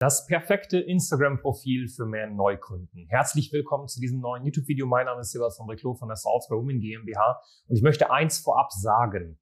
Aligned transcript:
Das 0.00 0.28
perfekte 0.28 0.78
Instagram-Profil 0.78 1.88
für 1.88 2.06
mehr 2.06 2.28
Neukunden. 2.28 3.08
Herzlich 3.08 3.52
willkommen 3.52 3.88
zu 3.88 3.98
diesem 3.98 4.20
neuen 4.20 4.44
YouTube-Video. 4.44 4.86
Mein 4.86 5.06
Name 5.06 5.22
ist 5.22 5.32
Sebastian 5.32 5.68
Reclo 5.68 5.94
von 5.94 6.06
der 6.06 6.14
Salzburg 6.14 6.60
Women 6.60 6.78
GmbH 6.78 7.42
und 7.66 7.74
ich 7.74 7.82
möchte 7.82 8.08
eins 8.12 8.38
vorab 8.38 8.70
sagen. 8.70 9.40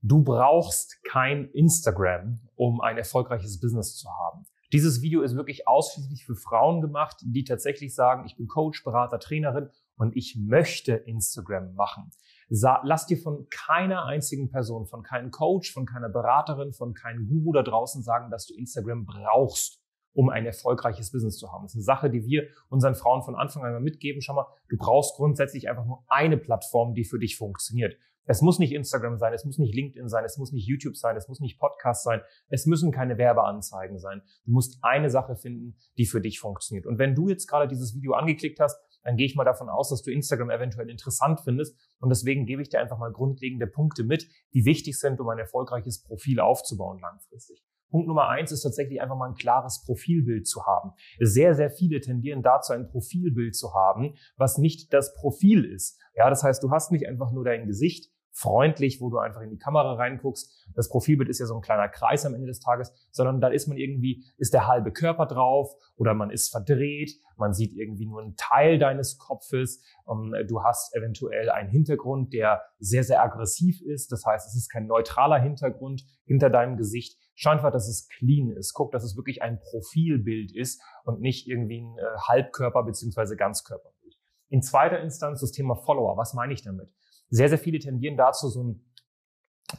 Du 0.00 0.24
brauchst 0.24 1.04
kein 1.04 1.50
Instagram, 1.50 2.40
um 2.56 2.80
ein 2.80 2.96
erfolgreiches 2.96 3.60
Business 3.60 3.98
zu 3.98 4.08
haben. 4.08 4.46
Dieses 4.72 5.02
Video 5.02 5.20
ist 5.20 5.36
wirklich 5.36 5.68
ausschließlich 5.68 6.24
für 6.24 6.36
Frauen 6.36 6.80
gemacht, 6.80 7.18
die 7.22 7.44
tatsächlich 7.44 7.94
sagen, 7.94 8.24
ich 8.24 8.34
bin 8.34 8.46
Coach, 8.46 8.82
Berater, 8.84 9.18
Trainerin 9.18 9.68
und 9.98 10.16
ich 10.16 10.38
möchte 10.40 10.94
Instagram 10.94 11.74
machen. 11.74 12.10
Lass 12.48 13.04
dir 13.04 13.18
von 13.18 13.46
keiner 13.50 14.06
einzigen 14.06 14.48
Person, 14.48 14.86
von 14.86 15.02
keinem 15.02 15.30
Coach, 15.30 15.70
von 15.70 15.84
keiner 15.84 16.08
Beraterin, 16.08 16.72
von 16.72 16.94
keinem 16.94 17.28
Guru 17.28 17.52
da 17.52 17.62
draußen 17.62 18.02
sagen, 18.02 18.30
dass 18.30 18.46
du 18.46 18.54
Instagram 18.54 19.04
brauchst 19.04 19.77
um 20.18 20.30
ein 20.30 20.46
erfolgreiches 20.46 21.12
Business 21.12 21.38
zu 21.38 21.52
haben. 21.52 21.62
Das 21.62 21.74
ist 21.74 21.76
eine 21.76 21.84
Sache, 21.84 22.10
die 22.10 22.24
wir 22.24 22.48
unseren 22.70 22.96
Frauen 22.96 23.22
von 23.22 23.36
Anfang 23.36 23.62
an 23.62 23.80
mitgeben. 23.80 24.20
Schau 24.20 24.34
mal, 24.34 24.46
du 24.68 24.76
brauchst 24.76 25.14
grundsätzlich 25.14 25.68
einfach 25.68 25.86
nur 25.86 26.02
eine 26.08 26.36
Plattform, 26.36 26.92
die 26.94 27.04
für 27.04 27.20
dich 27.20 27.36
funktioniert. 27.36 27.96
Es 28.24 28.42
muss 28.42 28.58
nicht 28.58 28.72
Instagram 28.72 29.16
sein, 29.16 29.32
es 29.32 29.44
muss 29.44 29.58
nicht 29.58 29.76
LinkedIn 29.76 30.08
sein, 30.08 30.24
es 30.24 30.36
muss 30.36 30.50
nicht 30.50 30.66
YouTube 30.66 30.96
sein, 30.96 31.16
es 31.16 31.28
muss 31.28 31.38
nicht 31.38 31.60
Podcast 31.60 32.02
sein, 32.02 32.20
es 32.48 32.66
müssen 32.66 32.90
keine 32.90 33.16
Werbeanzeigen 33.16 34.00
sein. 34.00 34.20
Du 34.44 34.50
musst 34.50 34.80
eine 34.82 35.08
Sache 35.08 35.36
finden, 35.36 35.76
die 35.98 36.04
für 36.04 36.20
dich 36.20 36.40
funktioniert. 36.40 36.86
Und 36.86 36.98
wenn 36.98 37.14
du 37.14 37.28
jetzt 37.28 37.46
gerade 37.46 37.68
dieses 37.68 37.94
Video 37.94 38.14
angeklickt 38.14 38.58
hast, 38.58 38.76
dann 39.04 39.16
gehe 39.16 39.24
ich 39.24 39.36
mal 39.36 39.44
davon 39.44 39.68
aus, 39.68 39.90
dass 39.90 40.02
du 40.02 40.10
Instagram 40.10 40.50
eventuell 40.50 40.90
interessant 40.90 41.42
findest. 41.44 41.78
Und 42.00 42.08
deswegen 42.08 42.44
gebe 42.44 42.60
ich 42.60 42.70
dir 42.70 42.80
einfach 42.80 42.98
mal 42.98 43.12
grundlegende 43.12 43.68
Punkte 43.68 44.02
mit, 44.02 44.26
die 44.52 44.64
wichtig 44.64 44.98
sind, 44.98 45.20
um 45.20 45.28
ein 45.28 45.38
erfolgreiches 45.38 46.02
Profil 46.02 46.40
aufzubauen 46.40 46.98
langfristig. 46.98 47.67
Punkt 47.90 48.06
Nummer 48.06 48.28
eins 48.28 48.52
ist 48.52 48.62
tatsächlich 48.62 49.00
einfach 49.00 49.16
mal 49.16 49.30
ein 49.30 49.34
klares 49.34 49.82
Profilbild 49.84 50.46
zu 50.46 50.64
haben. 50.66 50.92
Sehr, 51.20 51.54
sehr 51.54 51.70
viele 51.70 52.00
tendieren 52.00 52.42
dazu, 52.42 52.72
ein 52.72 52.88
Profilbild 52.88 53.56
zu 53.56 53.74
haben, 53.74 54.14
was 54.36 54.58
nicht 54.58 54.92
das 54.92 55.14
Profil 55.14 55.64
ist. 55.64 55.98
Ja, 56.14 56.30
das 56.30 56.42
heißt, 56.42 56.62
du 56.62 56.70
hast 56.70 56.92
nicht 56.92 57.06
einfach 57.06 57.32
nur 57.32 57.44
dein 57.44 57.66
Gesicht, 57.66 58.10
freundlich, 58.38 59.00
wo 59.00 59.10
du 59.10 59.18
einfach 59.18 59.40
in 59.40 59.50
die 59.50 59.58
Kamera 59.58 59.94
reinguckst. 59.94 60.66
Das 60.74 60.88
Profilbild 60.88 61.28
ist 61.28 61.40
ja 61.40 61.46
so 61.46 61.56
ein 61.56 61.60
kleiner 61.60 61.88
Kreis 61.88 62.24
am 62.24 62.34
Ende 62.34 62.46
des 62.46 62.60
Tages, 62.60 62.92
sondern 63.10 63.40
da 63.40 63.48
ist 63.48 63.66
man 63.66 63.76
irgendwie, 63.76 64.24
ist 64.36 64.54
der 64.54 64.68
halbe 64.68 64.92
Körper 64.92 65.26
drauf 65.26 65.74
oder 65.96 66.14
man 66.14 66.30
ist 66.30 66.50
verdreht, 66.50 67.12
man 67.36 67.52
sieht 67.52 67.72
irgendwie 67.72 68.06
nur 68.06 68.22
einen 68.22 68.36
Teil 68.36 68.78
deines 68.78 69.18
Kopfes, 69.18 69.82
ähm, 70.08 70.34
du 70.46 70.62
hast 70.62 70.94
eventuell 70.94 71.50
einen 71.50 71.68
Hintergrund, 71.68 72.32
der 72.32 72.62
sehr, 72.78 73.02
sehr 73.02 73.22
aggressiv 73.22 73.80
ist. 73.82 74.12
Das 74.12 74.24
heißt, 74.24 74.46
es 74.46 74.54
ist 74.54 74.70
kein 74.70 74.86
neutraler 74.86 75.40
Hintergrund 75.40 76.04
hinter 76.24 76.50
deinem 76.50 76.76
Gesicht. 76.76 77.18
Schau 77.40 77.50
einfach, 77.50 77.70
dass 77.70 77.88
es 77.88 78.08
clean 78.08 78.50
ist. 78.50 78.74
Guck, 78.74 78.90
dass 78.90 79.04
es 79.04 79.16
wirklich 79.16 79.42
ein 79.42 79.60
Profilbild 79.60 80.54
ist 80.54 80.82
und 81.04 81.20
nicht 81.20 81.46
irgendwie 81.46 81.82
ein 81.82 81.96
äh, 81.98 82.18
Halbkörper- 82.26 82.84
beziehungsweise 82.84 83.36
Ganzkörperbild. 83.36 84.18
In 84.48 84.62
zweiter 84.62 85.00
Instanz 85.00 85.40
das 85.40 85.52
Thema 85.52 85.76
Follower. 85.76 86.16
Was 86.16 86.34
meine 86.34 86.52
ich 86.52 86.62
damit? 86.62 86.90
sehr, 87.30 87.48
sehr 87.48 87.58
viele 87.58 87.78
tendieren 87.78 88.16
dazu, 88.16 88.48
so 88.48 88.64
ein 88.64 88.84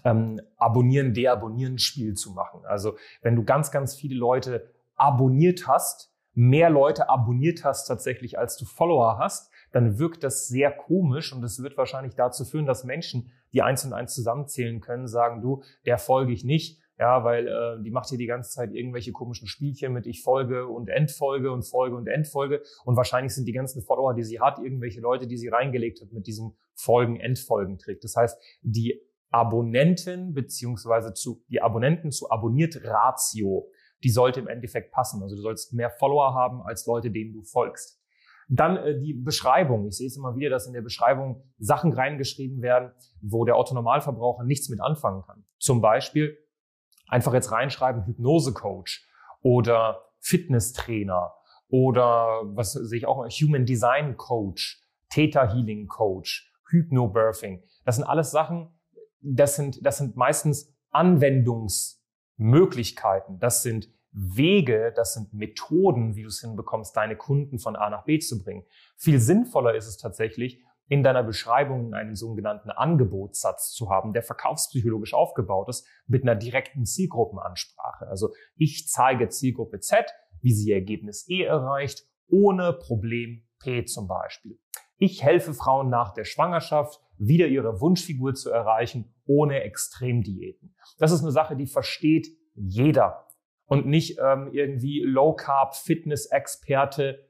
ähm, 0.03 0.41
Abonnieren, 0.57 1.13
Deabonnieren 1.13 1.79
Spiel 1.79 2.13
zu 2.13 2.31
machen. 2.31 2.61
Also 2.65 2.97
wenn 3.21 3.35
du 3.35 3.43
ganz, 3.43 3.71
ganz 3.71 3.95
viele 3.95 4.15
Leute 4.15 4.71
abonniert 4.95 5.67
hast, 5.67 6.13
mehr 6.33 6.69
Leute 6.69 7.09
abonniert 7.09 7.63
hast 7.63 7.85
tatsächlich, 7.85 8.37
als 8.37 8.55
du 8.57 8.65
Follower 8.65 9.17
hast, 9.17 9.51
dann 9.71 9.97
wirkt 9.97 10.23
das 10.23 10.47
sehr 10.47 10.71
komisch 10.71 11.33
und 11.33 11.43
es 11.43 11.61
wird 11.61 11.77
wahrscheinlich 11.77 12.15
dazu 12.15 12.45
führen, 12.45 12.65
dass 12.65 12.83
Menschen, 12.83 13.31
die 13.51 13.61
eins 13.61 13.83
und 13.83 13.93
eins 13.93 14.13
zusammenzählen 14.13 14.79
können, 14.79 15.07
sagen, 15.07 15.41
du, 15.41 15.63
der 15.85 15.97
folge 15.97 16.31
ich 16.31 16.43
nicht, 16.43 16.81
ja, 16.99 17.23
weil 17.23 17.47
äh, 17.47 17.81
die 17.81 17.91
macht 17.91 18.09
hier 18.09 18.17
die 18.17 18.25
ganze 18.25 18.51
Zeit 18.51 18.73
irgendwelche 18.73 19.13
komischen 19.13 19.47
Spielchen 19.47 19.93
mit 19.93 20.05
ich 20.05 20.21
folge 20.21 20.67
und 20.67 20.89
Endfolge 20.89 21.49
und 21.51 21.63
Folge 21.63 21.95
und 21.95 22.07
Endfolge 22.07 22.61
und 22.83 22.97
wahrscheinlich 22.97 23.33
sind 23.33 23.45
die 23.45 23.53
ganzen 23.53 23.81
Follower, 23.81 24.13
die 24.13 24.23
sie 24.23 24.41
hat, 24.41 24.59
irgendwelche 24.59 24.99
Leute, 24.99 25.25
die 25.25 25.37
sie 25.37 25.47
reingelegt 25.47 26.01
hat 26.01 26.11
mit 26.11 26.27
diesem 26.27 26.57
Folgen-Endfolgen-Trick. 26.75 28.01
Das 28.01 28.17
heißt, 28.17 28.37
die 28.61 29.01
Abonnenten 29.31 30.33
beziehungsweise 30.33 31.13
zu 31.13 31.41
die 31.47 31.61
Abonnenten 31.61 32.11
zu 32.11 32.29
abonniert 32.29 32.83
Ratio, 32.83 33.69
die 34.03 34.09
sollte 34.09 34.41
im 34.41 34.47
Endeffekt 34.47 34.91
passen. 34.91 35.23
Also 35.23 35.37
du 35.37 35.41
sollst 35.41 35.73
mehr 35.73 35.91
Follower 35.91 36.33
haben 36.33 36.61
als 36.63 36.85
Leute, 36.85 37.11
denen 37.11 37.31
du 37.31 37.43
folgst. 37.43 37.97
Dann 38.49 38.75
äh, 38.75 38.99
die 38.99 39.13
Beschreibung. 39.13 39.87
Ich 39.87 39.95
sehe 39.95 40.07
es 40.07 40.17
immer 40.17 40.35
wieder, 40.35 40.49
dass 40.49 40.67
in 40.67 40.73
der 40.73 40.81
Beschreibung 40.81 41.43
Sachen 41.59 41.93
reingeschrieben 41.93 42.61
werden, 42.61 42.91
wo 43.21 43.45
der 43.45 43.57
Otto 43.57 43.73
Normalverbraucher 43.73 44.43
nichts 44.43 44.67
mit 44.67 44.81
anfangen 44.81 45.21
kann. 45.21 45.45
Zum 45.59 45.79
Beispiel 45.79 46.37
einfach 47.09 47.33
jetzt 47.33 47.51
reinschreiben 47.51 48.05
Hypnose-Coach 48.05 49.05
oder 49.41 50.05
Fitnesstrainer 50.19 51.33
oder 51.69 52.41
was 52.45 52.73
sehe 52.73 52.99
ich 52.99 53.05
auch 53.05 53.17
mal, 53.17 53.29
Human 53.29 53.65
Design 53.65 54.15
Coach, 54.17 54.81
Theta 55.09 55.53
Healing 55.53 55.87
Coach, 55.87 56.51
Hypnobirthing. 56.69 57.63
Das 57.85 57.95
sind 57.95 58.03
alles 58.05 58.31
Sachen, 58.31 58.73
das 59.21 59.55
sind, 59.55 59.85
das 59.85 59.97
sind 59.97 60.15
meistens 60.15 60.73
Anwendungsmöglichkeiten. 60.91 63.39
Das 63.39 63.61
sind 63.63 63.89
Wege, 64.11 64.91
das 64.95 65.13
sind 65.13 65.33
Methoden, 65.33 66.15
wie 66.15 66.23
du 66.23 66.29
es 66.29 66.41
hinbekommst, 66.41 66.97
deine 66.97 67.15
Kunden 67.15 67.59
von 67.59 67.75
A 67.75 67.91
nach 67.91 68.05
B 68.05 68.17
zu 68.19 68.43
bringen. 68.43 68.65
Viel 68.97 69.19
sinnvoller 69.19 69.75
ist 69.75 69.85
es 69.87 69.97
tatsächlich, 69.97 70.63
in 70.89 71.03
deiner 71.03 71.23
Beschreibung 71.23 71.93
einen 71.93 72.15
sogenannten 72.15 72.71
Angebotssatz 72.71 73.71
zu 73.71 73.89
haben, 73.89 74.11
der 74.11 74.23
verkaufspsychologisch 74.23 75.13
aufgebaut 75.13 75.69
ist, 75.69 75.87
mit 76.07 76.23
einer 76.23 76.35
direkten 76.35 76.83
Zielgruppenansprache. 76.85 78.07
Also 78.07 78.33
ich 78.55 78.87
zeige 78.87 79.29
Zielgruppe 79.29 79.79
Z, 79.79 80.11
wie 80.41 80.51
sie 80.51 80.71
Ergebnis 80.71 81.29
E 81.29 81.43
erreicht, 81.43 82.05
ohne 82.27 82.73
Problem 82.73 83.47
P 83.59 83.85
zum 83.85 84.07
Beispiel. 84.07 84.59
Ich 84.97 85.23
helfe 85.23 85.53
Frauen 85.53 85.89
nach 85.89 86.13
der 86.13 86.25
Schwangerschaft, 86.25 86.99
wieder 87.17 87.47
ihre 87.47 87.79
Wunschfigur 87.81 88.33
zu 88.33 88.49
erreichen, 88.49 89.13
ohne 89.25 89.61
Extremdiäten. 89.61 90.75
Das 90.97 91.11
ist 91.11 91.21
eine 91.21 91.31
Sache, 91.31 91.55
die 91.55 91.67
versteht 91.67 92.27
jeder 92.55 93.27
und 93.65 93.85
nicht 93.85 94.17
ähm, 94.19 94.49
irgendwie 94.51 95.01
Low 95.01 95.33
Carb 95.33 95.75
Fitness 95.75 96.25
Experte 96.25 97.29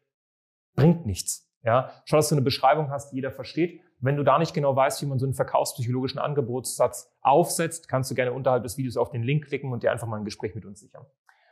bringt 0.76 1.06
nichts. 1.06 1.49
Ja, 1.64 1.92
schau, 2.06 2.18
dass 2.18 2.30
du 2.30 2.36
eine 2.36 2.42
Beschreibung 2.42 2.90
hast, 2.90 3.12
die 3.12 3.18
jeder 3.18 3.32
versteht. 3.32 3.82
Wenn 4.00 4.16
du 4.16 4.24
da 4.24 4.40
nicht 4.40 4.54
genau 4.54 4.76
weißt, 4.76 5.02
wie 5.02 5.06
man 5.06 5.20
so 5.20 5.26
einen 5.26 5.34
verkaufspsychologischen 5.34 6.20
Angebotssatz 6.20 7.12
aufsetzt, 7.22 7.90
kannst 7.90 8.10
du 8.10 8.16
gerne 8.16 8.32
unterhalb 8.32 8.64
des 8.64 8.78
Videos 8.78 8.96
auf 8.96 9.10
den 9.10 9.24
Link 9.24 9.48
klicken 9.48 9.74
und 9.74 9.84
dir 9.84 9.92
einfach 9.92 10.08
mal 10.08 10.18
ein 10.18 10.26
Gespräch 10.26 10.56
mit 10.56 10.66
uns 10.66 10.80
sichern. 10.80 11.06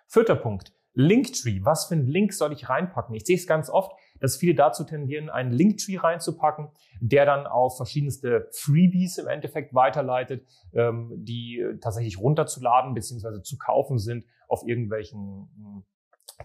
Vierter 0.07 0.35
Punkt. 0.35 0.71
Linktree. 0.93 1.59
Was 1.63 1.85
für 1.85 1.93
einen 1.93 2.07
Link 2.07 2.33
soll 2.33 2.53
ich 2.53 2.69
reinpacken? 2.69 3.13
Ich 3.13 3.25
sehe 3.25 3.35
es 3.35 3.45
ganz 3.45 3.69
oft, 3.69 3.91
dass 4.19 4.37
viele 4.37 4.55
dazu 4.55 4.83
tendieren, 4.83 5.29
einen 5.29 5.51
Linktree 5.51 5.97
reinzupacken, 5.97 6.69
der 7.01 7.25
dann 7.25 7.45
auf 7.45 7.77
verschiedenste 7.77 8.49
Freebies 8.51 9.19
im 9.19 9.27
Endeffekt 9.27 9.75
weiterleitet, 9.75 10.47
ähm, 10.73 11.11
die 11.17 11.63
tatsächlich 11.81 12.17
runterzuladen 12.17 12.95
bzw. 12.95 13.43
zu 13.43 13.57
kaufen 13.59 13.99
sind 13.99 14.25
auf 14.47 14.63
irgendwelchen 14.65 15.49
hm, 15.55 15.83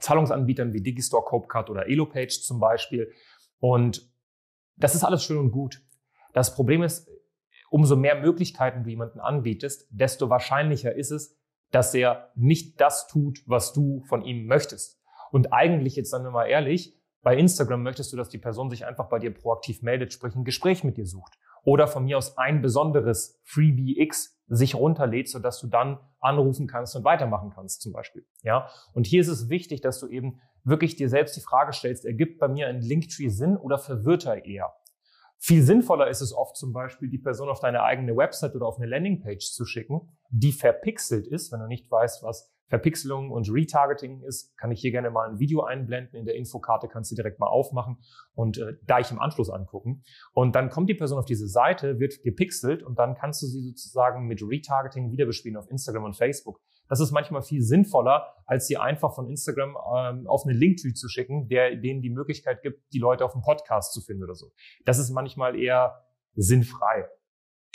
Zahlungsanbietern 0.00 0.74
wie 0.74 0.82
Digistore, 0.82 1.24
Copecard 1.24 1.70
oder 1.70 1.86
Elopage 1.86 2.40
zum 2.42 2.60
Beispiel. 2.60 3.10
Und 3.62 4.12
das 4.76 4.96
ist 4.96 5.04
alles 5.04 5.22
schön 5.22 5.38
und 5.38 5.52
gut. 5.52 5.80
Das 6.32 6.56
Problem 6.56 6.82
ist, 6.82 7.08
umso 7.70 7.94
mehr 7.94 8.20
Möglichkeiten 8.20 8.82
du 8.82 8.90
jemanden 8.90 9.20
anbietest, 9.20 9.86
desto 9.90 10.28
wahrscheinlicher 10.28 10.96
ist 10.96 11.12
es, 11.12 11.38
dass 11.70 11.94
er 11.94 12.32
nicht 12.34 12.80
das 12.80 13.06
tut, 13.06 13.38
was 13.46 13.72
du 13.72 14.02
von 14.08 14.24
ihm 14.24 14.46
möchtest. 14.46 15.00
Und 15.30 15.52
eigentlich, 15.52 15.94
jetzt 15.94 16.12
wir 16.24 16.32
mal 16.32 16.46
ehrlich, 16.46 17.00
bei 17.22 17.36
Instagram 17.36 17.84
möchtest 17.84 18.12
du, 18.12 18.16
dass 18.16 18.28
die 18.28 18.38
Person 18.38 18.68
sich 18.68 18.84
einfach 18.84 19.08
bei 19.08 19.20
dir 19.20 19.32
proaktiv 19.32 19.80
meldet, 19.82 20.12
sprich 20.12 20.34
ein 20.34 20.42
Gespräch 20.42 20.82
mit 20.82 20.96
dir 20.96 21.06
sucht. 21.06 21.38
Oder 21.62 21.86
von 21.86 22.04
mir 22.04 22.18
aus 22.18 22.36
ein 22.38 22.62
besonderes 22.62 23.40
Freebie 23.44 24.00
X 24.00 24.41
sich 24.54 24.74
runterlädt, 24.74 25.28
sodass 25.28 25.60
du 25.60 25.66
dann 25.66 25.98
anrufen 26.20 26.66
kannst 26.66 26.94
und 26.94 27.04
weitermachen 27.04 27.50
kannst 27.54 27.80
zum 27.80 27.92
Beispiel. 27.92 28.26
Ja. 28.42 28.68
Und 28.92 29.06
hier 29.06 29.22
ist 29.22 29.28
es 29.28 29.48
wichtig, 29.48 29.80
dass 29.80 29.98
du 29.98 30.08
eben 30.08 30.40
wirklich 30.62 30.94
dir 30.94 31.08
selbst 31.08 31.36
die 31.36 31.40
Frage 31.40 31.72
stellst, 31.72 32.04
ergibt 32.04 32.38
bei 32.38 32.48
mir 32.48 32.68
ein 32.68 32.82
Linktree 32.82 33.28
Sinn 33.28 33.56
oder 33.56 33.78
verwirrt 33.78 34.26
er 34.26 34.44
eher? 34.44 34.74
Viel 35.38 35.62
sinnvoller 35.62 36.08
ist 36.08 36.20
es 36.20 36.32
oft 36.32 36.56
zum 36.56 36.72
Beispiel, 36.72 37.08
die 37.08 37.18
Person 37.18 37.48
auf 37.48 37.60
deine 37.60 37.82
eigene 37.82 38.16
Website 38.16 38.54
oder 38.54 38.66
auf 38.66 38.76
eine 38.76 38.86
Landingpage 38.86 39.50
zu 39.52 39.64
schicken, 39.64 40.02
die 40.28 40.52
verpixelt 40.52 41.26
ist, 41.26 41.50
wenn 41.50 41.60
du 41.60 41.66
nicht 41.66 41.90
weißt, 41.90 42.22
was 42.22 42.51
Verpixelung 42.72 43.30
und 43.30 43.50
Retargeting 43.52 44.22
ist, 44.22 44.56
kann 44.56 44.70
ich 44.70 44.80
hier 44.80 44.92
gerne 44.92 45.10
mal 45.10 45.28
ein 45.28 45.38
Video 45.38 45.62
einblenden. 45.62 46.18
In 46.18 46.24
der 46.24 46.36
Infokarte 46.36 46.88
kannst 46.88 47.10
du 47.10 47.14
direkt 47.14 47.38
mal 47.38 47.48
aufmachen 47.48 47.98
und 48.34 48.56
äh, 48.56 48.78
gleich 48.86 49.10
im 49.10 49.18
Anschluss 49.18 49.50
angucken. 49.50 50.02
Und 50.32 50.54
dann 50.54 50.70
kommt 50.70 50.88
die 50.88 50.94
Person 50.94 51.18
auf 51.18 51.26
diese 51.26 51.48
Seite, 51.48 52.00
wird 52.00 52.22
gepixelt 52.22 52.82
und 52.82 52.98
dann 52.98 53.14
kannst 53.14 53.42
du 53.42 53.46
sie 53.46 53.60
sozusagen 53.60 54.26
mit 54.26 54.40
Retargeting 54.40 55.12
wieder 55.12 55.26
bespielen 55.26 55.58
auf 55.58 55.70
Instagram 55.70 56.04
und 56.04 56.16
Facebook. 56.16 56.62
Das 56.88 56.98
ist 56.98 57.10
manchmal 57.10 57.42
viel 57.42 57.60
sinnvoller, 57.60 58.34
als 58.46 58.66
sie 58.68 58.78
einfach 58.78 59.14
von 59.14 59.28
Instagram 59.28 59.76
ähm, 59.94 60.26
auf 60.26 60.46
eine 60.46 60.54
Linktree 60.54 60.94
zu 60.94 61.08
schicken, 61.08 61.48
der 61.48 61.76
denen 61.76 62.00
die 62.00 62.08
Möglichkeit 62.08 62.62
gibt, 62.62 62.90
die 62.94 62.98
Leute 63.00 63.26
auf 63.26 63.32
dem 63.32 63.42
Podcast 63.42 63.92
zu 63.92 64.00
finden 64.00 64.24
oder 64.24 64.34
so. 64.34 64.50
Das 64.86 64.98
ist 64.98 65.10
manchmal 65.10 65.60
eher 65.60 66.06
sinnfrei. 66.36 67.06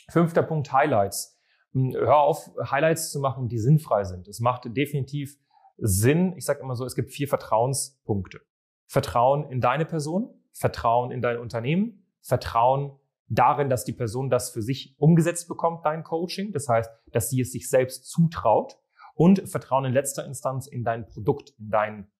Fünfter 0.09 0.41
Punkt 0.41 0.73
Highlights. 0.73 1.36
Hm, 1.73 1.93
hör 1.93 2.19
auf, 2.19 2.49
Highlights 2.71 3.11
zu 3.11 3.19
machen, 3.19 3.47
die 3.47 3.59
sinnfrei 3.59 4.03
sind. 4.03 4.27
Es 4.27 4.39
macht 4.39 4.63
definitiv 4.65 5.37
Sinn. 5.77 6.33
Ich 6.37 6.45
sage 6.45 6.61
immer 6.61 6.75
so, 6.75 6.85
es 6.85 6.95
gibt 6.95 7.11
vier 7.11 7.27
Vertrauenspunkte. 7.27 8.41
Vertrauen 8.87 9.49
in 9.51 9.61
deine 9.61 9.85
Person, 9.85 10.33
Vertrauen 10.53 11.11
in 11.11 11.21
dein 11.21 11.37
Unternehmen, 11.37 12.05
Vertrauen 12.21 12.97
darin, 13.27 13.69
dass 13.69 13.83
die 13.83 13.93
Person 13.93 14.29
das 14.29 14.49
für 14.49 14.61
sich 14.61 14.95
umgesetzt 14.97 15.47
bekommt, 15.47 15.85
dein 15.85 16.03
Coaching. 16.03 16.51
Das 16.51 16.67
heißt, 16.67 16.89
dass 17.11 17.29
sie 17.29 17.41
es 17.41 17.51
sich 17.51 17.69
selbst 17.69 18.09
zutraut 18.09 18.77
und 19.15 19.47
Vertrauen 19.49 19.85
in 19.85 19.93
letzter 19.93 20.25
Instanz 20.25 20.67
in 20.67 20.83
dein 20.83 21.05
Produkt, 21.05 21.53
in 21.59 21.69
dein, 21.69 22.11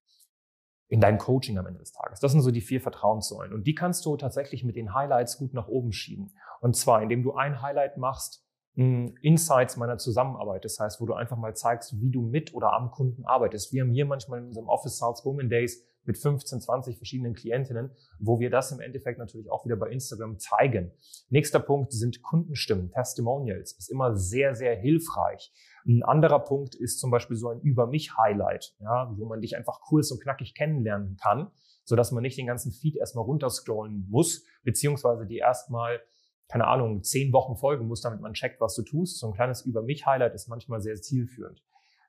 in 0.88 1.00
dein 1.00 1.18
Coaching 1.18 1.58
am 1.58 1.66
Ende 1.66 1.80
des 1.80 1.92
Tages. 1.92 2.20
Das 2.20 2.32
sind 2.32 2.42
so 2.42 2.50
die 2.50 2.60
vier 2.60 2.80
Vertrauenssäulen. 2.80 3.52
Und 3.52 3.66
die 3.66 3.74
kannst 3.74 4.04
du 4.04 4.16
tatsächlich 4.16 4.64
mit 4.64 4.76
den 4.76 4.94
Highlights 4.94 5.38
gut 5.38 5.54
nach 5.54 5.68
oben 5.68 5.92
schieben. 5.92 6.32
Und 6.60 6.76
zwar, 6.76 7.02
indem 7.02 7.22
du 7.22 7.34
ein 7.34 7.62
Highlight 7.62 7.96
machst, 7.96 8.44
Insights 8.78 9.76
meiner 9.76 9.98
Zusammenarbeit. 9.98 10.64
Das 10.64 10.78
heißt, 10.78 11.00
wo 11.00 11.06
du 11.06 11.14
einfach 11.14 11.36
mal 11.36 11.56
zeigst, 11.56 12.00
wie 12.00 12.10
du 12.10 12.22
mit 12.22 12.54
oder 12.54 12.72
am 12.74 12.92
Kunden 12.92 13.24
arbeitest. 13.24 13.72
Wir 13.72 13.82
haben 13.82 13.90
hier 13.90 14.06
manchmal 14.06 14.38
in 14.38 14.46
unserem 14.46 14.68
Office 14.68 14.98
Sales 14.98 15.24
Women 15.24 15.50
Days 15.50 15.84
mit 16.04 16.16
15, 16.16 16.60
20 16.60 16.96
verschiedenen 16.96 17.34
Klientinnen, 17.34 17.90
wo 18.20 18.38
wir 18.38 18.50
das 18.50 18.70
im 18.70 18.80
Endeffekt 18.80 19.18
natürlich 19.18 19.50
auch 19.50 19.64
wieder 19.64 19.74
bei 19.74 19.90
Instagram 19.90 20.38
zeigen. 20.38 20.92
Nächster 21.28 21.58
Punkt 21.58 21.92
sind 21.92 22.22
Kundenstimmen, 22.22 22.92
Testimonials. 22.92 23.72
Ist 23.72 23.90
immer 23.90 24.16
sehr, 24.16 24.54
sehr 24.54 24.76
hilfreich. 24.76 25.52
Ein 25.84 26.04
anderer 26.04 26.38
Punkt 26.38 26.76
ist 26.76 27.00
zum 27.00 27.10
Beispiel 27.10 27.36
so 27.36 27.48
ein 27.48 27.60
Über 27.60 27.88
mich 27.88 28.16
Highlight, 28.16 28.76
ja, 28.78 29.12
wo 29.16 29.26
man 29.26 29.40
dich 29.40 29.56
einfach 29.56 29.80
kurz 29.80 30.12
und 30.12 30.22
knackig 30.22 30.54
kennenlernen 30.54 31.16
kann, 31.20 31.50
so 31.84 31.96
dass 31.96 32.12
man 32.12 32.22
nicht 32.22 32.38
den 32.38 32.46
ganzen 32.46 32.70
Feed 32.70 32.94
erstmal 32.94 33.24
runterscrollen 33.24 34.06
muss, 34.08 34.44
beziehungsweise 34.62 35.26
die 35.26 35.38
erstmal 35.38 36.00
keine 36.48 36.66
Ahnung, 36.66 37.02
zehn 37.02 37.32
Wochen 37.32 37.56
folgen 37.56 37.86
muss, 37.86 38.00
damit 38.00 38.20
man 38.20 38.32
checkt, 38.32 38.60
was 38.60 38.74
du 38.74 38.82
tust. 38.82 39.18
So 39.18 39.28
ein 39.28 39.34
kleines 39.34 39.62
Über 39.62 39.82
mich 39.82 40.06
Highlight 40.06 40.34
ist 40.34 40.48
manchmal 40.48 40.80
sehr 40.80 40.96
zielführend. 40.96 41.62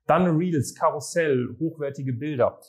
Dann 0.08 0.26
Reels, 0.38 0.74
Karussell, 0.74 1.56
hochwertige 1.60 2.14
Bilder. 2.14 2.60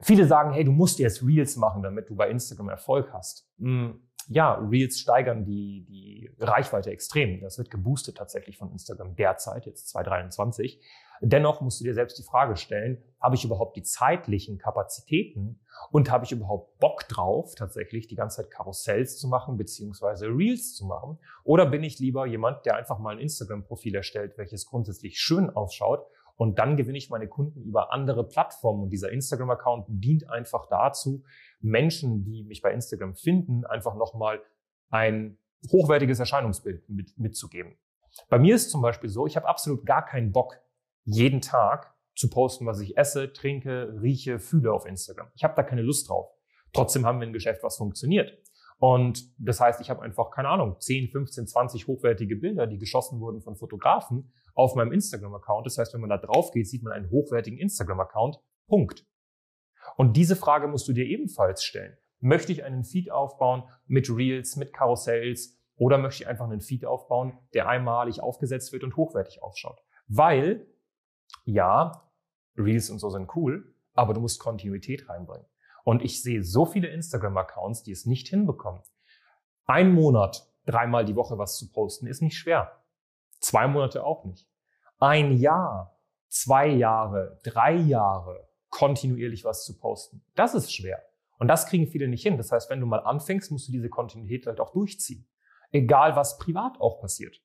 Viele 0.00 0.26
sagen, 0.26 0.52
hey, 0.52 0.64
du 0.64 0.70
musst 0.70 1.00
jetzt 1.00 1.26
Reels 1.26 1.56
machen, 1.56 1.82
damit 1.82 2.08
du 2.08 2.14
bei 2.14 2.30
Instagram 2.30 2.68
Erfolg 2.68 3.12
hast. 3.12 3.50
Hm, 3.58 4.00
ja, 4.28 4.54
Reels 4.54 5.00
steigern 5.00 5.44
die, 5.44 5.84
die 5.88 6.30
Reichweite 6.38 6.90
extrem. 6.90 7.40
Das 7.40 7.58
wird 7.58 7.70
geboostet 7.70 8.18
tatsächlich 8.18 8.56
von 8.56 8.70
Instagram 8.70 9.16
derzeit, 9.16 9.66
jetzt 9.66 9.88
2023. 9.88 10.80
Dennoch 11.20 11.60
musst 11.60 11.80
du 11.80 11.84
dir 11.84 11.94
selbst 11.94 12.18
die 12.18 12.22
Frage 12.22 12.56
stellen, 12.56 13.02
habe 13.20 13.34
ich 13.34 13.44
überhaupt 13.44 13.76
die 13.76 13.82
zeitlichen 13.82 14.58
Kapazitäten 14.58 15.60
und 15.90 16.10
habe 16.10 16.24
ich 16.24 16.32
überhaupt 16.32 16.78
Bock 16.78 17.08
drauf, 17.08 17.54
tatsächlich 17.54 18.06
die 18.06 18.14
ganze 18.14 18.42
Zeit 18.42 18.50
Karussells 18.50 19.18
zu 19.18 19.28
machen, 19.28 19.56
beziehungsweise 19.56 20.26
Reels 20.26 20.74
zu 20.74 20.86
machen? 20.86 21.18
Oder 21.44 21.66
bin 21.66 21.82
ich 21.82 21.98
lieber 21.98 22.26
jemand, 22.26 22.64
der 22.66 22.76
einfach 22.76 22.98
mal 22.98 23.16
ein 23.16 23.18
Instagram-Profil 23.18 23.94
erstellt, 23.94 24.38
welches 24.38 24.66
grundsätzlich 24.66 25.18
schön 25.18 25.50
ausschaut 25.50 26.06
und 26.38 26.60
dann 26.60 26.76
gewinne 26.76 26.96
ich 26.96 27.10
meine 27.10 27.26
Kunden 27.26 27.60
über 27.62 27.92
andere 27.92 28.26
Plattformen. 28.26 28.84
Und 28.84 28.90
dieser 28.90 29.10
Instagram-Account 29.10 29.86
dient 29.88 30.30
einfach 30.30 30.66
dazu, 30.68 31.24
Menschen, 31.60 32.24
die 32.24 32.44
mich 32.44 32.62
bei 32.62 32.72
Instagram 32.72 33.16
finden, 33.16 33.66
einfach 33.66 33.96
nochmal 33.96 34.40
ein 34.88 35.36
hochwertiges 35.72 36.20
Erscheinungsbild 36.20 36.88
mit, 36.88 37.18
mitzugeben. 37.18 37.76
Bei 38.28 38.38
mir 38.38 38.54
ist 38.54 38.70
zum 38.70 38.82
Beispiel 38.82 39.10
so, 39.10 39.26
ich 39.26 39.36
habe 39.36 39.48
absolut 39.48 39.84
gar 39.84 40.04
keinen 40.04 40.30
Bock, 40.30 40.60
jeden 41.04 41.40
Tag 41.40 41.92
zu 42.18 42.28
posten, 42.28 42.66
was 42.66 42.80
ich 42.80 42.98
esse, 42.98 43.32
trinke, 43.32 43.96
rieche, 44.02 44.40
fühle 44.40 44.72
auf 44.72 44.86
Instagram. 44.86 45.30
Ich 45.36 45.44
habe 45.44 45.54
da 45.54 45.62
keine 45.62 45.82
Lust 45.82 46.08
drauf. 46.08 46.30
Trotzdem 46.72 47.06
haben 47.06 47.20
wir 47.20 47.26
ein 47.26 47.32
Geschäft, 47.32 47.62
was 47.62 47.76
funktioniert. 47.76 48.36
Und 48.78 49.24
das 49.38 49.60
heißt, 49.60 49.80
ich 49.80 49.88
habe 49.88 50.02
einfach, 50.02 50.30
keine 50.30 50.48
Ahnung, 50.48 50.76
10, 50.80 51.10
15, 51.10 51.46
20 51.46 51.86
hochwertige 51.86 52.36
Bilder, 52.36 52.66
die 52.66 52.78
geschossen 52.78 53.20
wurden 53.20 53.40
von 53.40 53.56
Fotografen 53.56 54.32
auf 54.54 54.74
meinem 54.74 54.92
Instagram-Account. 54.92 55.66
Das 55.66 55.78
heißt, 55.78 55.94
wenn 55.94 56.00
man 56.00 56.10
da 56.10 56.18
drauf 56.18 56.50
geht, 56.50 56.68
sieht 56.68 56.82
man 56.82 56.92
einen 56.92 57.10
hochwertigen 57.10 57.58
Instagram-Account. 57.58 58.40
Punkt. 58.66 59.06
Und 59.96 60.16
diese 60.16 60.34
Frage 60.34 60.66
musst 60.66 60.88
du 60.88 60.92
dir 60.92 61.06
ebenfalls 61.06 61.62
stellen. 61.62 61.96
Möchte 62.20 62.50
ich 62.50 62.64
einen 62.64 62.82
Feed 62.82 63.12
aufbauen 63.12 63.62
mit 63.86 64.10
Reels, 64.10 64.56
mit 64.56 64.72
Karussells 64.72 65.56
oder 65.76 65.98
möchte 65.98 66.24
ich 66.24 66.28
einfach 66.28 66.46
einen 66.46 66.60
Feed 66.60 66.84
aufbauen, 66.84 67.38
der 67.54 67.68
einmalig 67.68 68.20
aufgesetzt 68.20 68.72
wird 68.72 68.82
und 68.82 68.96
hochwertig 68.96 69.42
ausschaut? 69.42 69.80
Weil 70.08 70.66
ja, 71.44 72.07
Reels 72.58 72.90
und 72.90 72.98
so 72.98 73.10
sind 73.10 73.34
cool, 73.36 73.74
aber 73.94 74.14
du 74.14 74.20
musst 74.20 74.40
Kontinuität 74.40 75.08
reinbringen. 75.08 75.46
Und 75.84 76.02
ich 76.02 76.22
sehe 76.22 76.42
so 76.42 76.66
viele 76.66 76.88
Instagram-Accounts, 76.88 77.82
die 77.82 77.92
es 77.92 78.04
nicht 78.04 78.28
hinbekommen. 78.28 78.82
Ein 79.64 79.92
Monat, 79.92 80.46
dreimal 80.66 81.04
die 81.04 81.16
Woche 81.16 81.38
was 81.38 81.56
zu 81.56 81.70
posten, 81.70 82.06
ist 82.06 82.20
nicht 82.20 82.36
schwer. 82.36 82.82
Zwei 83.40 83.68
Monate 83.68 84.04
auch 84.04 84.24
nicht. 84.24 84.46
Ein 84.98 85.38
Jahr, 85.38 85.98
zwei 86.28 86.68
Jahre, 86.68 87.38
drei 87.44 87.74
Jahre 87.74 88.48
kontinuierlich 88.68 89.44
was 89.44 89.64
zu 89.64 89.78
posten, 89.78 90.22
das 90.34 90.54
ist 90.54 90.72
schwer. 90.72 91.02
Und 91.38 91.48
das 91.48 91.66
kriegen 91.66 91.86
viele 91.86 92.08
nicht 92.08 92.22
hin. 92.22 92.36
Das 92.36 92.52
heißt, 92.52 92.68
wenn 92.68 92.80
du 92.80 92.86
mal 92.86 92.98
anfängst, 92.98 93.50
musst 93.50 93.68
du 93.68 93.72
diese 93.72 93.88
Kontinuität 93.88 94.46
halt 94.46 94.60
auch 94.60 94.72
durchziehen. 94.72 95.26
Egal, 95.70 96.16
was 96.16 96.38
privat 96.38 96.80
auch 96.80 97.00
passiert. 97.00 97.40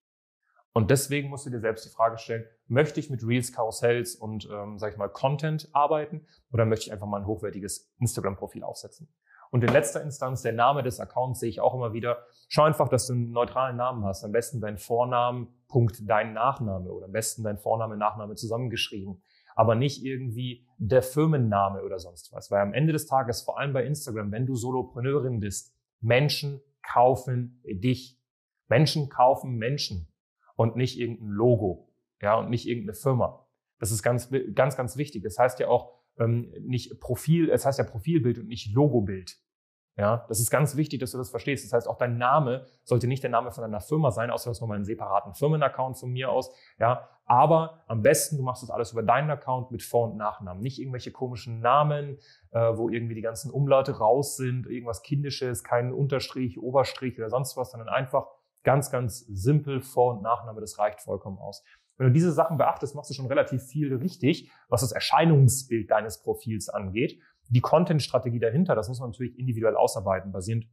Und 0.73 0.89
deswegen 0.89 1.29
musst 1.29 1.45
du 1.45 1.51
dir 1.51 1.59
selbst 1.59 1.85
die 1.85 1.89
Frage 1.89 2.17
stellen, 2.17 2.45
möchte 2.67 2.99
ich 2.99 3.11
mit 3.11 3.25
Reels, 3.25 3.53
Karussells 3.53 4.15
und, 4.15 4.49
ähm, 4.51 4.79
sag 4.79 4.91
ich 4.91 4.97
mal, 4.97 5.07
Content 5.07 5.69
arbeiten 5.71 6.25
oder 6.51 6.65
möchte 6.65 6.87
ich 6.87 6.91
einfach 6.91 7.05
mal 7.05 7.21
ein 7.21 7.27
hochwertiges 7.27 7.93
Instagram-Profil 7.99 8.63
aufsetzen? 8.63 9.07
Und 9.51 9.63
in 9.63 9.69
letzter 9.69 10.01
Instanz, 10.01 10.41
der 10.41 10.53
Name 10.53 10.81
des 10.81 10.99
Accounts 10.99 11.39
sehe 11.39 11.49
ich 11.49 11.61
auch 11.61 11.75
immer 11.75 11.93
wieder. 11.93 12.25
Schau 12.47 12.63
einfach, 12.63 12.89
dass 12.89 13.05
du 13.05 13.13
einen 13.13 13.29
neutralen 13.29 13.77
Namen 13.77 14.03
hast. 14.03 14.23
Am 14.23 14.31
besten 14.31 14.59
dein 14.59 14.79
Vornamen, 14.79 15.47
Punkt, 15.67 16.09
dein 16.09 16.33
Nachname 16.33 16.91
oder 16.91 17.05
am 17.05 17.11
besten 17.11 17.43
dein 17.43 17.59
Vorname, 17.59 17.95
Nachname 17.95 18.33
zusammengeschrieben. 18.33 19.21
Aber 19.55 19.75
nicht 19.75 20.03
irgendwie 20.03 20.65
der 20.79 21.03
Firmenname 21.03 21.83
oder 21.83 21.99
sonst 21.99 22.33
was. 22.33 22.49
Weil 22.49 22.61
am 22.61 22.73
Ende 22.73 22.93
des 22.93 23.05
Tages, 23.05 23.43
vor 23.43 23.59
allem 23.59 23.73
bei 23.73 23.85
Instagram, 23.85 24.31
wenn 24.31 24.47
du 24.47 24.55
Solopreneurin 24.55 25.39
bist, 25.39 25.75
Menschen 26.01 26.59
kaufen 26.81 27.61
dich. 27.63 28.19
Menschen 28.69 29.07
kaufen 29.09 29.57
Menschen 29.57 30.07
und 30.63 30.77
nicht 30.77 30.97
irgendein 30.97 31.27
Logo, 31.27 31.89
ja, 32.21 32.35
und 32.35 32.49
nicht 32.49 32.67
irgendeine 32.67 32.93
Firma. 32.93 33.45
Das 33.79 33.91
ist 33.91 34.01
ganz, 34.01 34.31
ganz, 34.55 34.77
ganz 34.77 34.95
wichtig. 34.97 35.23
Das 35.23 35.37
heißt 35.37 35.59
ja 35.59 35.67
auch 35.67 35.93
ähm, 36.17 36.53
nicht 36.61 36.99
Profil, 36.99 37.49
es 37.49 37.65
heißt 37.65 37.79
ja 37.79 37.85
Profilbild 37.85 38.39
und 38.39 38.47
nicht 38.47 38.73
Logobild. 38.73 39.37
Ja, 39.95 40.25
das 40.27 40.39
ist 40.39 40.49
ganz 40.49 40.75
wichtig, 40.75 41.01
dass 41.01 41.11
du 41.11 41.19
das 41.19 41.29
verstehst. 41.29 41.65
Das 41.65 41.73
heißt, 41.73 41.87
auch 41.87 41.97
dein 41.97 42.17
Name 42.17 42.65
sollte 42.83 43.07
nicht 43.07 43.21
der 43.21 43.29
Name 43.29 43.51
von 43.51 43.63
einer 43.63 43.81
Firma 43.81 44.09
sein, 44.09 44.31
außer 44.31 44.45
du 44.45 44.49
hast 44.51 44.61
nochmal 44.61 44.77
einen 44.77 44.85
separaten 44.85 45.35
Firmenaccount 45.35 45.99
von 45.99 46.11
mir 46.11 46.31
aus. 46.31 46.51
Ja, 46.79 47.09
aber 47.25 47.83
am 47.87 48.01
besten, 48.01 48.37
du 48.37 48.43
machst 48.43 48.63
das 48.63 48.71
alles 48.71 48.93
über 48.93 49.03
deinen 49.03 49.29
Account 49.29 49.69
mit 49.69 49.83
Vor- 49.83 50.09
und 50.09 50.17
Nachnamen. 50.17 50.63
Nicht 50.63 50.79
irgendwelche 50.79 51.11
komischen 51.11 51.59
Namen, 51.59 52.17
äh, 52.51 52.75
wo 52.75 52.89
irgendwie 52.89 53.13
die 53.13 53.21
ganzen 53.21 53.51
Umlaute 53.51 53.99
raus 53.99 54.35
sind, 54.35 54.65
irgendwas 54.65 55.03
Kindisches, 55.03 55.63
kein 55.63 55.93
Unterstrich, 55.93 56.57
Oberstrich 56.57 57.19
oder 57.19 57.29
sonst 57.29 57.55
was, 57.55 57.71
sondern 57.71 57.89
einfach 57.89 58.27
Ganz, 58.63 58.91
ganz 58.91 59.19
simpel, 59.27 59.81
Vor- 59.81 60.15
und 60.15 60.21
Nachname, 60.23 60.61
das 60.61 60.79
reicht 60.79 61.01
vollkommen 61.01 61.37
aus. 61.37 61.63
Wenn 61.97 62.07
du 62.07 62.13
diese 62.13 62.31
Sachen 62.31 62.57
beachtest, 62.57 62.95
machst 62.95 63.09
du 63.09 63.13
schon 63.13 63.27
relativ 63.27 63.63
viel 63.63 63.93
richtig, 63.95 64.51
was 64.69 64.81
das 64.81 64.91
Erscheinungsbild 64.91 65.91
deines 65.91 66.21
Profils 66.21 66.69
angeht. 66.69 67.19
Die 67.49 67.61
Content-Strategie 67.61 68.39
dahinter, 68.39 68.73
das 68.75 68.87
muss 68.87 68.99
man 68.99 69.11
natürlich 69.11 69.37
individuell 69.37 69.75
ausarbeiten, 69.75 70.31
basierend 70.31 70.67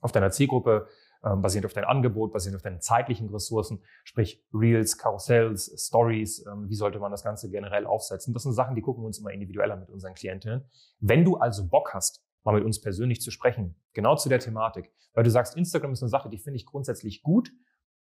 auf 0.00 0.12
deiner 0.12 0.30
Zielgruppe, 0.30 0.86
ähm, 1.24 1.40
basierend 1.42 1.66
auf 1.66 1.72
deinem 1.72 1.88
Angebot, 1.88 2.32
basierend 2.32 2.56
auf 2.56 2.62
deinen 2.62 2.80
zeitlichen 2.80 3.28
Ressourcen, 3.28 3.82
sprich 4.04 4.44
Reels, 4.52 4.98
Karussells, 4.98 5.72
Stories, 5.86 6.44
ähm, 6.46 6.68
wie 6.68 6.74
sollte 6.74 6.98
man 6.98 7.10
das 7.10 7.22
Ganze 7.22 7.50
generell 7.50 7.86
aufsetzen. 7.86 8.34
Das 8.34 8.42
sind 8.42 8.52
Sachen, 8.52 8.74
die 8.74 8.82
gucken 8.82 9.02
wir 9.02 9.06
uns 9.06 9.18
immer 9.18 9.30
individueller 9.30 9.76
mit 9.76 9.88
unseren 9.90 10.14
Klientinnen. 10.14 10.64
Wenn 11.00 11.24
du 11.24 11.36
also 11.36 11.68
Bock 11.68 11.94
hast, 11.94 12.24
mal 12.44 12.54
mit 12.54 12.64
uns 12.64 12.80
persönlich 12.80 13.20
zu 13.20 13.30
sprechen. 13.30 13.76
Genau 13.92 14.16
zu 14.16 14.28
der 14.28 14.38
Thematik. 14.38 14.90
Weil 15.14 15.24
du 15.24 15.30
sagst, 15.30 15.56
Instagram 15.56 15.92
ist 15.92 16.02
eine 16.02 16.10
Sache, 16.10 16.28
die 16.28 16.38
finde 16.38 16.56
ich 16.56 16.66
grundsätzlich 16.66 17.22
gut. 17.22 17.52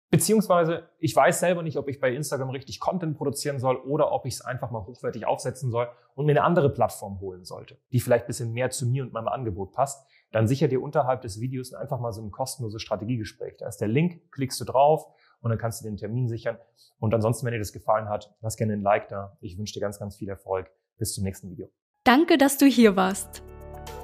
Beziehungsweise, 0.08 0.88
ich 1.00 1.16
weiß 1.16 1.40
selber 1.40 1.62
nicht, 1.62 1.76
ob 1.78 1.88
ich 1.88 2.00
bei 2.00 2.14
Instagram 2.14 2.50
richtig 2.50 2.78
Content 2.78 3.16
produzieren 3.16 3.58
soll 3.58 3.76
oder 3.76 4.12
ob 4.12 4.24
ich 4.24 4.34
es 4.34 4.40
einfach 4.40 4.70
mal 4.70 4.86
hochwertig 4.86 5.26
aufsetzen 5.26 5.70
soll 5.70 5.88
und 6.14 6.26
mir 6.26 6.32
eine 6.32 6.44
andere 6.44 6.70
Plattform 6.70 7.20
holen 7.20 7.44
sollte, 7.44 7.76
die 7.90 7.98
vielleicht 7.98 8.24
ein 8.24 8.28
bisschen 8.28 8.52
mehr 8.52 8.70
zu 8.70 8.86
mir 8.86 9.02
und 9.02 9.12
meinem 9.12 9.28
Angebot 9.28 9.72
passt. 9.72 10.06
Dann 10.30 10.46
sicher 10.46 10.68
dir 10.68 10.80
unterhalb 10.80 11.22
des 11.22 11.40
Videos 11.40 11.74
einfach 11.74 11.98
mal 11.98 12.12
so 12.12 12.22
ein 12.22 12.30
kostenloses 12.30 12.82
Strategiegespräch. 12.82 13.56
Da 13.58 13.66
ist 13.66 13.78
der 13.78 13.88
Link, 13.88 14.30
klickst 14.30 14.60
du 14.60 14.64
drauf 14.64 15.06
und 15.40 15.50
dann 15.50 15.58
kannst 15.58 15.80
du 15.80 15.88
den 15.88 15.96
Termin 15.96 16.28
sichern. 16.28 16.58
Und 16.98 17.12
ansonsten, 17.12 17.44
wenn 17.44 17.52
dir 17.52 17.58
das 17.58 17.72
gefallen 17.72 18.08
hat, 18.08 18.34
lass 18.40 18.56
gerne 18.56 18.74
ein 18.74 18.82
Like 18.82 19.08
da. 19.08 19.36
Ich 19.40 19.58
wünsche 19.58 19.74
dir 19.74 19.80
ganz, 19.80 19.98
ganz 19.98 20.16
viel 20.16 20.28
Erfolg. 20.28 20.70
Bis 20.98 21.14
zum 21.14 21.24
nächsten 21.24 21.50
Video. 21.50 21.68
Danke, 22.04 22.38
dass 22.38 22.58
du 22.58 22.66
hier 22.66 22.96
warst. 22.96 23.42